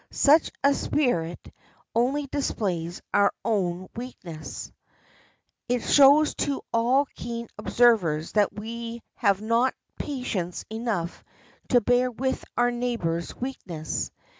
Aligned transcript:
Such 0.09 0.51
a 0.63 0.73
spirit 0.73 1.53
only 1.93 2.25
displays 2.25 3.03
our 3.13 3.31
own 3.45 3.87
weakness; 3.95 4.71
it 5.69 5.83
shows 5.83 6.33
to 6.41 6.63
all 6.73 7.05
keen 7.13 7.47
observers 7.59 8.31
that 8.31 8.51
we 8.51 9.03
have 9.13 9.43
not 9.43 9.75
patience 9.99 10.65
enough 10.71 11.23
to 11.69 11.81
bear 11.81 12.09
with 12.09 12.43
our 12.57 12.71
neighbor's 12.71 13.35
weakness. 13.35 14.09